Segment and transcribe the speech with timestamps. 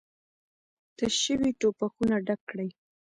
[0.97, 2.69] تش شوي ټوپکونه ډک کړئ!